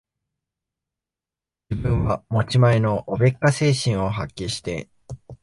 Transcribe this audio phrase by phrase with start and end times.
[1.69, 4.89] 自分は持ち前のおべっか精神を発揮して、